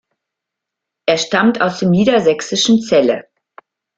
Er 1.05 1.19
stammt 1.19 1.61
aus 1.61 1.77
dem 1.77 1.91
niedersächsischen 1.91 2.81
Celle. 2.81 3.27